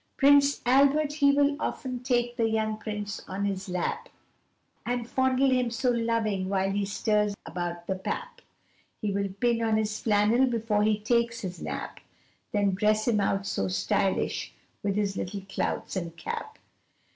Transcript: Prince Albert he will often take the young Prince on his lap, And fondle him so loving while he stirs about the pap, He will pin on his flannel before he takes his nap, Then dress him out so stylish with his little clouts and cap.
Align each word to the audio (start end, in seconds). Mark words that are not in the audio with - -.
Prince 0.17 0.61
Albert 0.65 1.13
he 1.13 1.31
will 1.31 1.55
often 1.59 1.99
take 1.99 2.35
the 2.35 2.49
young 2.49 2.75
Prince 2.77 3.21
on 3.27 3.45
his 3.45 3.69
lap, 3.69 4.09
And 4.83 5.07
fondle 5.07 5.51
him 5.51 5.69
so 5.69 5.91
loving 5.91 6.49
while 6.49 6.71
he 6.71 6.85
stirs 6.85 7.35
about 7.45 7.85
the 7.85 7.93
pap, 7.93 8.41
He 8.99 9.11
will 9.11 9.29
pin 9.29 9.61
on 9.61 9.77
his 9.77 9.99
flannel 9.99 10.47
before 10.47 10.81
he 10.81 10.97
takes 10.99 11.41
his 11.41 11.61
nap, 11.61 11.99
Then 12.51 12.73
dress 12.73 13.07
him 13.07 13.19
out 13.19 13.45
so 13.45 13.67
stylish 13.67 14.51
with 14.81 14.95
his 14.95 15.15
little 15.17 15.41
clouts 15.47 15.95
and 15.95 16.17
cap. 16.17 16.57